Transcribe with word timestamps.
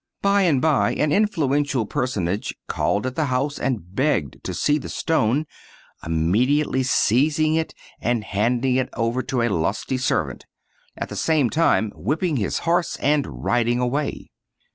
By 0.23 0.41
and 0.41 0.59
by 0.59 0.93
an 0.95 1.11
influential 1.11 1.85
personage 1.85 2.55
called 2.67 3.05
at 3.05 3.15
the 3.15 3.25
house 3.25 3.59
and 3.59 3.93
begged 3.93 4.43
to 4.45 4.51
see 4.55 4.79
the 4.79 4.89
stone, 4.89 5.45
immediately 6.03 6.81
seizing 6.81 7.53
it 7.53 7.75
and 7.99 8.23
handing 8.23 8.77
it 8.77 8.89
over 8.95 9.21
to 9.21 9.43
a 9.43 9.49
lusty 9.49 9.99
servant, 9.99 10.47
at 10.97 11.09
the 11.09 11.15
same 11.15 11.51
time 11.51 11.91
iwhipping 11.91 12.39
his 12.39 12.57
horse 12.65 12.95
and 12.95 13.43
riding 13.45 13.79
away. 13.79 14.31